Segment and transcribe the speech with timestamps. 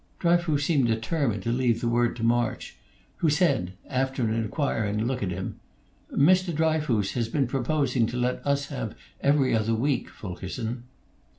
[0.17, 2.75] Dryfoos seemed determined to leave the word to March,
[3.17, 5.59] who said, after an inquiring look at him,
[6.11, 6.51] "Mr.
[6.55, 10.85] Dryfoos has been proposing to let us have 'Every Other Week,' Fulkerson."